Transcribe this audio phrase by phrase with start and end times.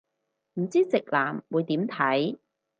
[0.55, 2.39] 唔知直男會點睇